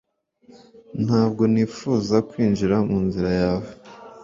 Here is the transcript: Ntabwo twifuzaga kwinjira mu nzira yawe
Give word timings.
Ntabwo 1.03 1.41
twifuzaga 1.51 2.25
kwinjira 2.29 2.75
mu 2.89 2.97
nzira 3.07 3.29
yawe 3.41 3.69